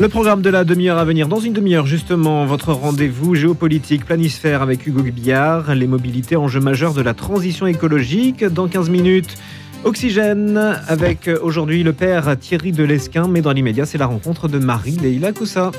[0.00, 4.62] Le programme de la demi-heure à venir, dans une demi-heure justement, votre rendez-vous géopolitique planisphère
[4.62, 8.42] avec Hugo Billard, les mobilités enjeux majeurs de la transition écologique.
[8.42, 9.36] Dans 15 minutes,
[9.84, 10.56] Oxygène
[10.88, 15.70] avec aujourd'hui le père Thierry Delesquin, mais dans l'immédiat, c'est la rencontre de Marie-Leila Coussa.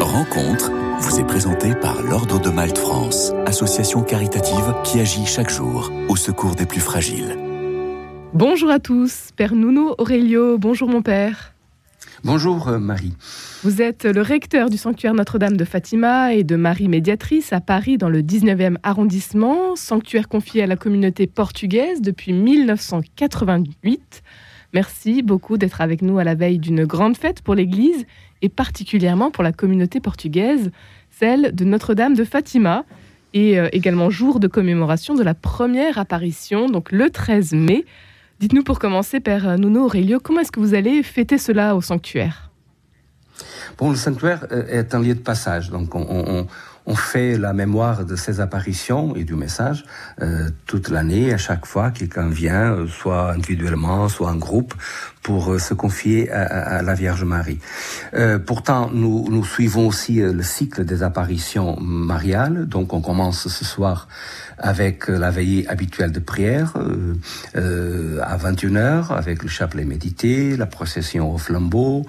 [0.00, 5.92] Rencontre vous est présentée par l'Ordre de Malte France, association caritative qui agit chaque jour
[6.08, 7.38] au secours des plus fragiles.
[8.34, 11.51] Bonjour à tous, Père Nuno Aurelio, bonjour mon père.
[12.24, 13.14] Bonjour euh, Marie.
[13.64, 17.98] Vous êtes le recteur du sanctuaire Notre-Dame de Fatima et de Marie Médiatrice à Paris
[17.98, 24.22] dans le 19e arrondissement, sanctuaire confié à la communauté portugaise depuis 1988.
[24.72, 28.06] Merci beaucoup d'être avec nous à la veille d'une grande fête pour l'Église
[28.40, 30.70] et particulièrement pour la communauté portugaise,
[31.10, 32.84] celle de Notre-Dame de Fatima,
[33.34, 37.84] et euh, également jour de commémoration de la première apparition, donc le 13 mai,
[38.42, 42.50] Dites-nous pour commencer, Père Nuno Aurelio, comment est-ce que vous allez fêter cela au sanctuaire?
[43.78, 46.46] Bon, le sanctuaire euh, est un lieu de passage, donc on,
[46.96, 49.84] fait la mémoire de ces apparitions et du message
[50.20, 54.74] euh, toute l'année, à chaque fois quelqu'un vient, euh, soit individuellement, soit en groupe,
[55.22, 57.60] pour se confier à, la Vierge Marie.
[58.44, 64.08] Pourtant, nous, nous suivons aussi le cycle des apparitions mariales, donc on commence ce soir
[64.62, 66.74] avec la veillée habituelle de prière
[67.56, 72.06] euh, à 21h, avec le chapelet médité, la procession au flambeau,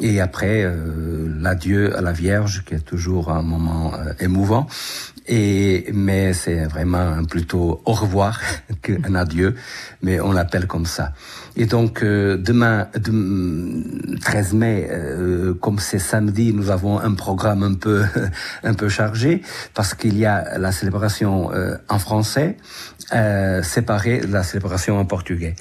[0.00, 4.66] et après euh, l'adieu à la Vierge, qui est toujours un moment euh, émouvant.
[5.28, 8.40] Et mais c'est vraiment plutôt au revoir
[8.82, 9.54] qu'un adieu,
[10.02, 11.12] mais on l'appelle comme ça.
[11.56, 17.62] Et donc euh, demain, de, 13 mai, euh, comme c'est samedi, nous avons un programme
[17.62, 18.04] un peu
[18.64, 19.42] un peu chargé
[19.74, 22.56] parce qu'il y a la célébration euh, en français
[23.62, 25.54] séparée de la célébration en portugais.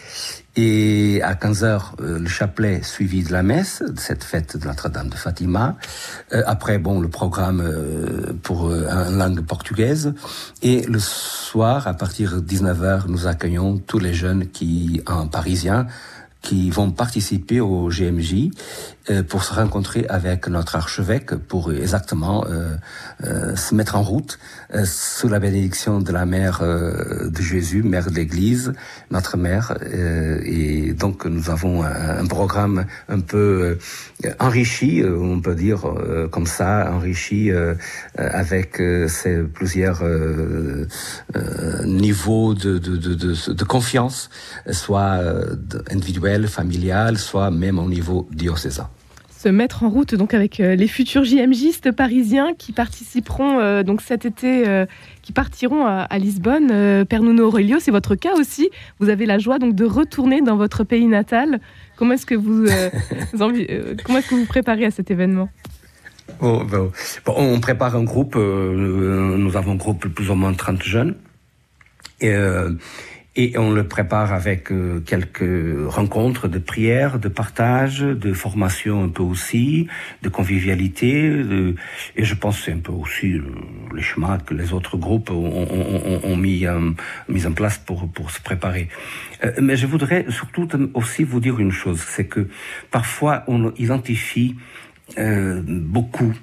[0.58, 4.66] Et à 15 heures, euh, le chapelet suivi de la messe, de cette fête de
[4.66, 5.78] Notre-Dame de Fatima.
[6.34, 10.14] Euh, après, bon, le programme euh, pour euh, une langue portugaise.
[10.62, 15.28] Et le soir, à partir de 19 heures, nous accueillons tous les jeunes qui, en
[15.28, 15.88] parisien,
[16.42, 18.52] qui vont participer au GMJ
[19.10, 22.76] euh, pour se rencontrer avec notre archevêque pour exactement euh,
[23.24, 24.38] euh, se mettre en route
[24.74, 28.74] euh, sous la bénédiction de la mère euh, de Jésus, mère de l'Église,
[29.12, 29.78] notre mère.
[29.82, 33.78] Euh, et donc nous avons un, programme un peu
[34.40, 35.86] enrichi, on peut dire
[36.32, 37.52] comme ça, enrichi
[38.18, 40.04] avec ces plusieurs
[41.86, 44.30] niveaux de, de, de, de, confiance,
[44.72, 45.22] soit
[46.36, 48.90] individuel, familial, soit même au niveau diocésain
[49.38, 54.02] se mettre en route donc avec euh, les futurs JMJistes parisiens qui participeront euh, donc
[54.02, 54.88] cet été, euh,
[55.22, 56.70] qui partiront à, à Lisbonne.
[56.72, 58.70] Euh, Père Nuno Aurelio, c'est votre cas aussi.
[59.00, 61.60] Vous avez la joie donc de retourner dans votre pays natal.
[61.98, 62.90] Comment est-ce que vous, euh,
[63.40, 65.50] envie, euh, comment est-ce que vous préparez à cet événement?
[66.42, 66.92] Oh, bon,
[67.28, 68.36] on prépare un groupe.
[68.36, 71.16] Euh, nous avons un groupe plus ou moins 30 jeunes.
[72.22, 72.72] Et, euh,
[73.38, 75.46] et on le prépare avec euh, quelques
[75.88, 79.88] rencontres de prière, de partage, de formation un peu aussi,
[80.24, 81.76] de convivialité, de,
[82.16, 83.44] et je pense c'est un peu aussi euh,
[83.96, 86.90] les chemins que les autres groupes ont, ont, ont mis, euh,
[87.30, 88.90] mis en place pour, pour se préparer.
[89.44, 92.48] Euh, mais je voudrais surtout aussi vous dire une chose, c'est que
[92.90, 94.56] parfois on identifie
[95.16, 96.34] beaucoup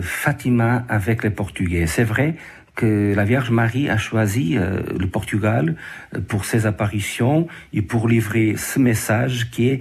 [0.00, 1.88] Fatima avec les Portugais.
[1.88, 2.36] C'est vrai,
[2.74, 5.76] que la Vierge Marie a choisi euh, le Portugal
[6.14, 9.80] euh, pour ses apparitions et pour livrer ce message qui est,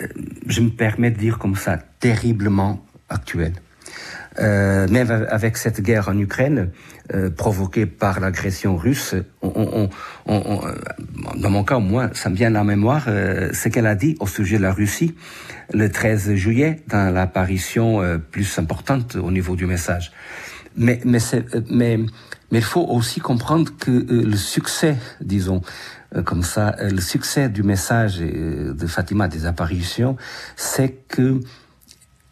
[0.00, 0.06] euh,
[0.46, 3.52] je me permets de dire comme ça, terriblement actuel.
[4.40, 6.70] Euh, même avec cette guerre en Ukraine
[7.14, 9.88] euh, provoquée par l'agression russe, on,
[10.26, 10.60] on, on,
[11.36, 14.16] dans mon cas, moi, ça me vient à la mémoire euh, ce qu'elle a dit
[14.18, 15.14] au sujet de la Russie
[15.72, 20.12] le 13 juillet dans l'apparition plus importante au niveau du message.
[20.76, 21.18] Mais, mais,
[21.70, 22.00] mais,
[22.50, 25.62] mais il faut aussi comprendre que euh, le succès, disons,
[26.14, 30.16] euh, comme ça, euh, le succès du message de Fatima des apparitions,
[30.56, 31.40] c'est que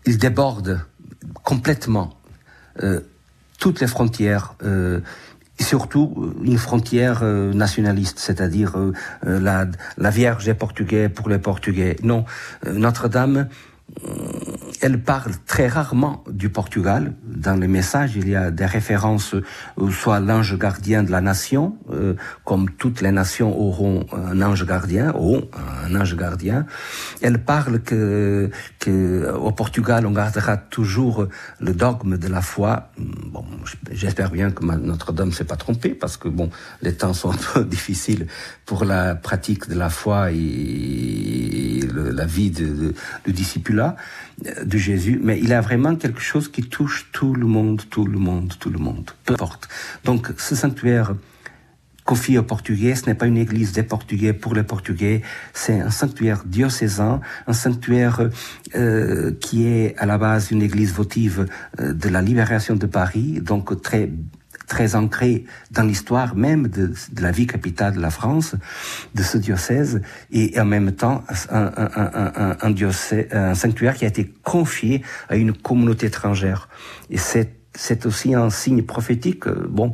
[0.05, 0.81] il déborde
[1.45, 2.19] complètement
[3.61, 8.75] toutes les frontières, et surtout une frontière nationaliste, c'est-à-dire
[9.23, 9.67] la,
[9.97, 11.97] la Vierge est portugais pour les Portugais.
[12.03, 12.25] Non,
[12.67, 13.49] Notre-Dame
[14.83, 17.15] elle parle très rarement du Portugal.
[17.25, 21.77] Dans les messages, il y a des références euh, soit l'ange gardien de la nation,
[21.93, 22.15] euh,
[22.45, 25.15] comme toutes les nations auront un ange gardien,
[25.87, 26.67] un ange gardien.
[27.21, 28.51] Elle parle que,
[28.81, 31.29] que au Portugal, on gardera toujours
[31.61, 32.91] le dogme de la foi.
[32.99, 33.45] Bon,
[33.93, 36.51] j'espère bien que Notre-Dame s'est pas trompée, parce que bon,
[36.83, 38.27] les temps sont un peu difficiles
[38.67, 42.95] pour la pratique de la foi et la vie de,
[43.27, 43.33] de,
[44.67, 48.19] de Jésus, mais il a vraiment quelque chose qui touche tout le monde, tout le
[48.19, 49.69] monde, tout le monde, peu importe.
[50.05, 51.15] Donc ce sanctuaire
[52.05, 55.23] confié aux Portugais, ce n'est pas une église des Portugais pour les Portugais,
[55.53, 58.29] c'est un sanctuaire diocésain, un sanctuaire
[58.75, 61.47] euh, qui est à la base une église votive
[61.79, 64.11] euh, de la libération de Paris, donc très
[64.73, 68.57] très ancré dans l'histoire même de, la vie capitale de la France,
[69.15, 70.01] de ce diocèse,
[70.33, 75.03] et en même temps un, un, un, un, diocèse, un sanctuaire qui a été confié
[75.29, 76.71] à une communauté étrangère.
[77.11, 79.47] Et c'est aussi un signe prophétique.
[79.47, 79.93] Bon,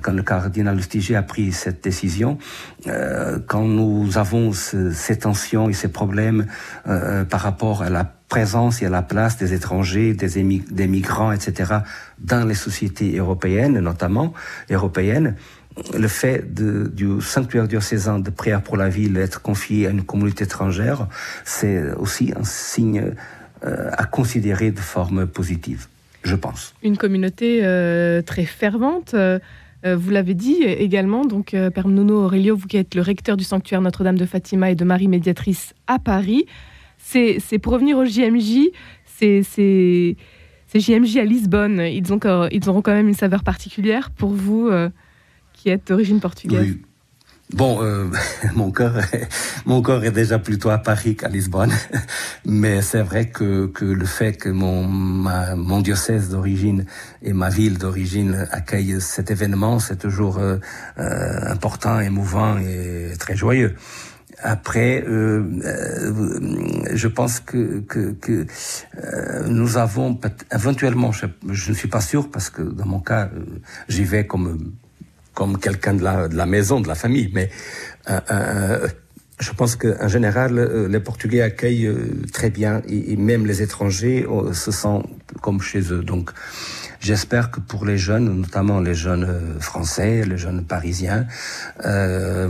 [0.00, 2.38] quand le cardinal Lustiger a pris cette décision,
[2.86, 6.46] euh, quand nous avons ce, ces tensions et ces problèmes
[6.86, 11.32] euh, par rapport à la présence et à la place des étrangers, des, des migrants,
[11.32, 11.74] etc.,
[12.18, 14.32] dans les sociétés européennes, notamment
[14.70, 15.34] européennes,
[15.98, 20.02] le fait de, du sanctuaire diocésain de prière pour la ville être confié à une
[20.02, 21.06] communauté étrangère,
[21.44, 23.12] c'est aussi un signe
[23.64, 25.86] euh, à considérer de forme positive,
[26.22, 26.74] je pense.
[26.82, 29.14] Une communauté euh, très fervente.
[29.14, 29.38] Euh,
[29.84, 33.80] vous l'avez dit également, donc Père Nuno Aurelio, vous qui êtes le recteur du sanctuaire
[33.80, 36.44] Notre-Dame de Fatima et de Marie Médiatrice à Paris,
[37.10, 38.70] c'est pour revenir au JMJ,
[39.06, 40.16] c'est
[40.74, 41.80] JMJ à Lisbonne.
[41.80, 44.88] Ils, ont, auront quand même une saveur particulière pour vous euh,
[45.52, 46.60] qui êtes d'origine portugaise.
[46.60, 46.82] Oui.
[47.52, 48.06] Bon, euh,
[48.54, 48.94] mon cœur,
[49.66, 51.72] mon corps est déjà plutôt à Paris qu'à Lisbonne,
[52.46, 56.86] mais c'est vrai que, le fait que mon, diocèse d'origine
[57.22, 60.58] et ma ville d'origine accueillent cet événement, c'est toujours euh,
[60.96, 63.74] important, émouvant et très joyeux.
[64.42, 68.46] Après, euh, euh, je pense que, que, que
[68.96, 70.18] euh, nous avons
[70.52, 73.44] éventuellement, je, ne suis pas sûr parce que dans mon cas, euh,
[73.88, 74.72] j'y vais comme
[75.34, 77.48] comme quelqu'un de la, maison, de la famille, mais
[78.10, 78.88] euh,
[79.38, 81.90] je pense qu'en général, les Portugais accueillent
[82.30, 85.08] très bien et, et même les étrangers se sentent
[85.40, 86.02] comme chez eux.
[86.02, 86.32] Donc,
[87.00, 91.26] J'espère que pour les jeunes, notamment les jeunes français, les jeunes parisiens,
[91.86, 92.46] euh,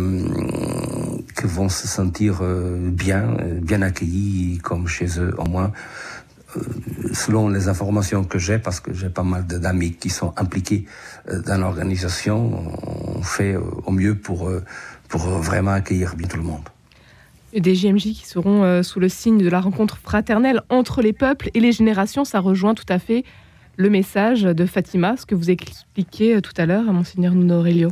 [1.47, 5.73] vont se sentir bien, bien accueillis comme chez eux au moins
[7.13, 10.85] selon les informations que j'ai, parce que j'ai pas mal d'amis qui sont impliqués
[11.47, 12.75] dans l'organisation,
[13.17, 14.51] on fait au mieux pour,
[15.09, 16.65] pour vraiment accueillir bien tout le monde.
[17.57, 21.61] Des JMJ qui seront sous le signe de la rencontre fraternelle entre les peuples et
[21.61, 23.25] les générations, ça rejoint tout à fait
[23.77, 27.91] le message de Fatima, ce que vous expliquiez tout à l'heure à Monseigneur Nuno Aurelio.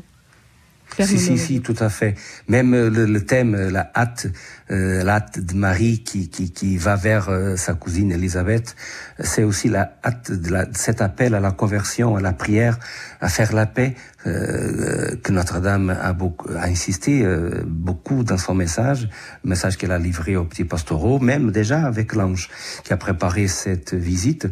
[0.97, 2.17] Si, si, si, tout à fait.
[2.49, 4.27] Même le, le thème, la hâte,
[4.71, 8.75] euh, la hâte de Marie qui, qui, qui va vers euh, sa cousine Elisabeth,
[9.21, 12.79] c'est aussi la hâte de, la, de, cet appel à la conversion, à la prière,
[13.21, 13.95] à faire la paix,
[14.27, 19.09] euh, que Notre-Dame a, beaucoup, a insisté euh, beaucoup dans son message,
[19.45, 22.49] message qu'elle a livré aux petits pastoraux, même déjà avec l'ange
[22.83, 24.49] qui a préparé cette visite.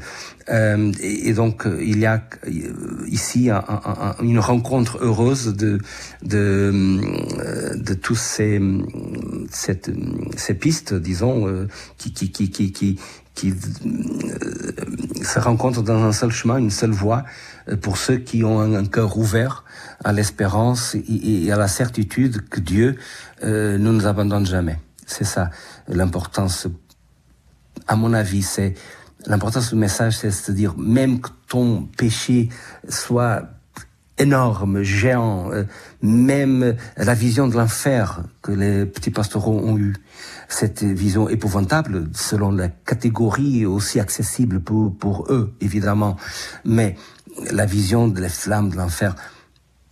[0.49, 2.23] Euh, et, et, donc il y a
[3.09, 5.81] ici un, un, une rencontre heureuse de
[6.27, 8.61] de, de tous ces
[9.51, 11.67] ces pistes, disons,
[11.99, 12.99] qui qui qui qui, qui
[13.37, 14.73] qui euh,
[15.23, 17.25] se rencontrent dans un seul chemin, une seule voie,
[17.83, 19.65] pour ceux qui ont un, cœur ouvert
[20.03, 22.97] à l'espérance et, à la certitude que Dieu
[23.45, 24.81] euh, ne nous abandonne jamais.
[25.07, 25.51] C'est ça
[25.87, 26.67] l'importance.
[27.87, 28.75] À mon avis, c'est
[29.27, 32.49] l'importance du message, c'est de dire même que ton péché
[32.89, 33.43] soit
[34.19, 35.65] énorme, géant, euh,
[36.03, 39.95] même la vision de l'enfer que les petits pastoraux ont eu,
[40.49, 46.17] cette vision épouvantable selon la catégorie aussi accessible pour, eux, évidemment,
[46.65, 46.97] mais
[47.51, 49.15] la vision de la flamme de l'enfer.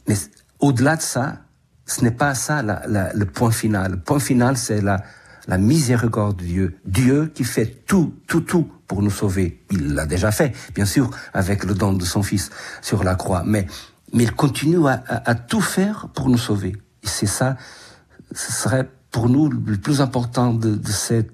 [0.08, 0.14] Mais
[0.60, 1.40] au-delà de ça,
[1.86, 3.92] ce n'est pas ça le point final.
[3.92, 5.02] Le point final, c'est la,
[5.46, 6.78] la miséricorde de Dieu.
[6.86, 9.60] Dieu qui fait tout, tout, tout pour nous sauver.
[9.70, 12.50] Il l'a déjà fait, bien sûr, avec le don de son Fils
[12.80, 13.42] sur la croix.
[13.44, 13.66] Mais
[14.12, 16.76] mais il continue à, à, à tout faire pour nous sauver.
[17.02, 17.56] Et c'est ça,
[18.32, 21.30] ce serait pour nous le plus important de, de cette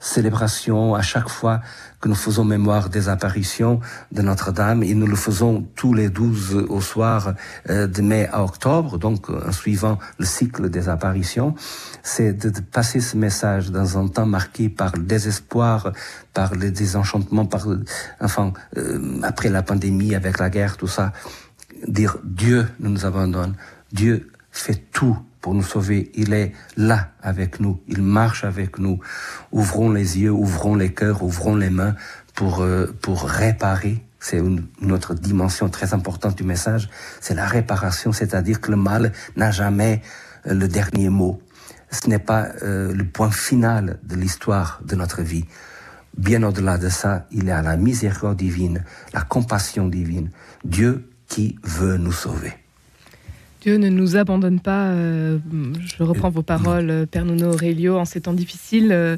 [0.00, 1.60] célébration à chaque fois
[2.00, 4.82] que nous faisons mémoire des apparitions de Notre-Dame.
[4.82, 7.34] Et nous le faisons tous les 12 au soir
[7.68, 11.54] euh, de mai à octobre, donc en suivant le cycle des apparitions,
[12.02, 15.92] c'est de, passer ce message dans un temps marqué par le désespoir,
[16.32, 17.66] par le désenchantement, par
[18.20, 21.12] enfin euh, après la pandémie avec la guerre, tout ça,
[21.86, 23.56] dire Dieu nous abandonne,
[23.92, 26.10] Dieu fait tout pour nous sauver.
[26.14, 27.80] Il est là avec nous.
[27.88, 29.00] Il marche avec nous.
[29.52, 31.94] Ouvrons les yeux, ouvrons les cœurs, ouvrons les mains
[32.34, 34.04] pour, euh, pour réparer.
[34.18, 36.90] C'est une, autre dimension très importante du message.
[37.20, 40.02] C'est la réparation, c'est-à-dire que le mal n'a jamais
[40.46, 41.40] euh, le dernier mot.
[41.90, 45.46] Ce n'est pas euh, le point final de l'histoire de notre vie.
[46.18, 48.84] Bien au-delà de ça, il y a la miséricorde divine,
[49.14, 50.30] la compassion divine.
[50.64, 52.52] Dieu qui veut nous sauver.
[53.62, 54.88] Dieu ne nous abandonne pas.
[54.88, 55.38] Euh,
[55.96, 58.90] je reprends vos paroles, euh, Père Nuno Aurelio, en ces temps difficiles.
[58.90, 59.16] Euh,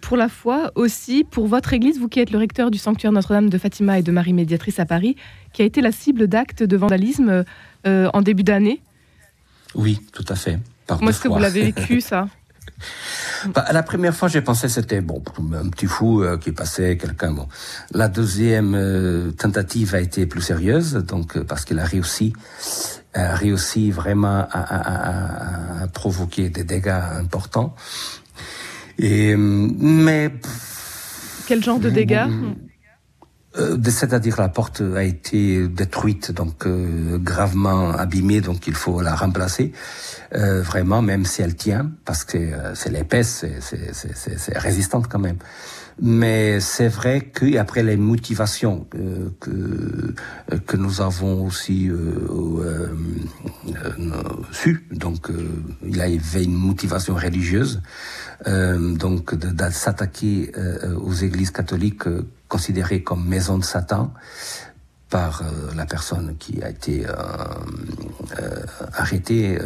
[0.00, 3.50] pour la foi aussi, pour votre Église, vous qui êtes le recteur du sanctuaire Notre-Dame
[3.50, 5.16] de Fatima et de Marie Médiatrice à Paris,
[5.52, 7.44] qui a été la cible d'actes de vandalisme
[7.84, 8.80] en début d'année
[9.74, 10.58] Oui, tout à fait.
[10.86, 12.28] Comment est-ce que vous l'avez vécu, ça?
[13.54, 15.22] Bah, la première fois, j'ai pensé c'était bon,
[15.54, 17.32] un petit fou qui passait quelqu'un.
[17.32, 17.48] Bon,
[17.92, 22.32] la deuxième tentative a été plus sérieuse, donc parce qu'il a réussi
[23.14, 27.74] a réussi vraiment à, provoquer des dégâts importants.
[28.98, 30.32] Et, mais.
[31.46, 32.26] Quel genre de dégâts
[33.56, 39.14] euh, c'est-à-dire la porte a été détruite, donc euh, gravement abîmée, donc il faut la
[39.14, 39.72] remplacer.
[40.34, 42.38] Euh, vraiment, même si elle tient, parce que
[42.74, 45.38] c'est l'épaisse, c'est résistante quand même.
[46.02, 50.14] Mais c'est vrai qu'après les motivations euh, que
[50.66, 51.96] que nous avons aussi euh,
[52.60, 52.88] euh,
[54.50, 55.28] su, donc
[55.84, 57.80] il y avait une motivation religieuse,
[58.44, 60.52] donc de, de s'attaquer
[61.00, 62.08] aux églises catholiques
[62.54, 64.12] considérées comme maison de Satan
[65.10, 65.42] par
[65.76, 67.04] la personne qui a été
[68.92, 69.58] arrêtée,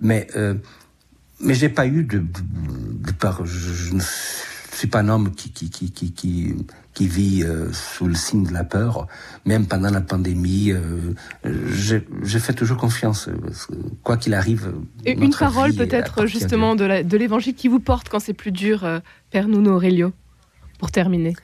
[0.00, 0.26] mais
[1.40, 5.70] mais j'ai pas eu de, de, part, je, je suis pas un homme qui, qui,
[5.70, 6.54] qui, qui, qui,
[6.94, 9.06] qui vit euh, sous le signe de la peur.
[9.46, 13.28] Même pendant la pandémie, euh, je, fais toujours confiance.
[14.02, 14.72] Quoi qu'il arrive.
[15.04, 19.00] Et une parole peut-être justement de l'évangile qui vous porte quand c'est plus dur, euh,
[19.30, 20.12] Père Nuno Aurelio,
[20.78, 21.34] pour terminer.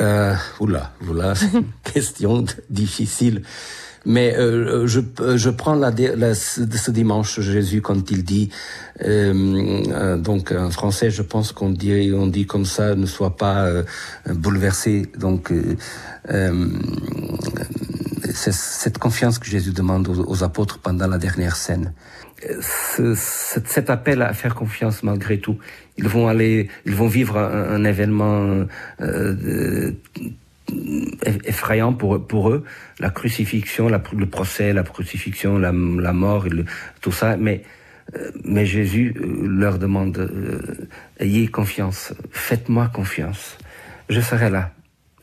[0.00, 1.34] Euh, oula, oula,
[1.94, 3.42] question difficile.
[4.08, 5.00] Mais euh, je,
[5.34, 8.50] je prends la, la, ce dimanche Jésus quand il dit,
[9.02, 13.36] euh, euh, donc en français, je pense qu'on dit, on dit comme ça, ne sois
[13.36, 13.82] pas euh,
[14.28, 15.10] bouleversé.
[15.18, 15.74] Donc euh,
[18.36, 21.92] c'est cette confiance que Jésus demande aux, apôtres pendant la dernière scène.
[22.60, 25.58] Ce, cet appel à faire confiance malgré tout.
[25.96, 28.66] Ils vont aller, ils vont vivre un, un événement
[29.00, 29.92] euh,
[31.44, 32.64] effrayant pour, pour eux,
[32.98, 36.64] la crucifixion, la, le procès, la crucifixion, la, la mort, le,
[37.00, 37.36] tout ça.
[37.36, 37.62] Mais,
[38.14, 40.88] euh, mais Jésus euh, leur demande, euh,
[41.18, 43.58] ayez confiance, faites-moi confiance,
[44.08, 44.72] je serai là,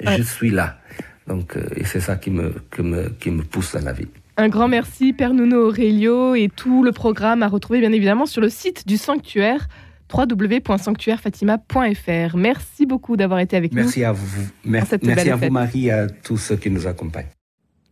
[0.01, 0.79] je suis là.
[1.27, 4.07] Donc, et c'est ça qui me, qui, me, qui me pousse dans la vie.
[4.35, 8.41] Un grand merci, Père Nuno Aurelio, et tout le programme à retrouver bien évidemment sur
[8.41, 9.67] le site du sanctuaire
[10.11, 12.37] www.sanctuairefatima.fr.
[12.37, 13.83] Merci beaucoup d'avoir été avec nous.
[13.83, 14.47] Merci à vous.
[14.65, 14.95] Merci,
[15.29, 17.29] à vous, Marie, et à tous ceux qui nous accompagnent.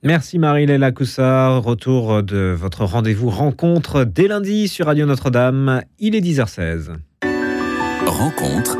[0.04, 1.64] Merci Marie-Léla Coussard.
[1.64, 5.84] Retour de votre rendez-vous rencontre dès lundi sur Radio Notre-Dame.
[6.00, 6.96] Il est 10h16.
[8.08, 8.80] Rencontre